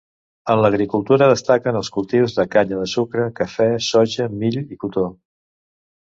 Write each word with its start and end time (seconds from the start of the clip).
En 0.51 0.59
l'agricultura 0.65 1.25
destaquen 1.31 1.75
els 1.81 1.91
cultius 1.97 2.33
de 2.39 2.45
canya 2.55 2.79
de 2.79 2.87
sucre, 2.93 3.25
cafè, 3.41 3.67
soja, 3.89 4.25
mill 4.39 4.57
i 4.63 4.79
cotó. 4.85 5.05